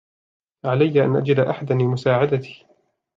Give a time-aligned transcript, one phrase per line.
[0.65, 2.65] علي أن أجد أحدا لمساعدتي.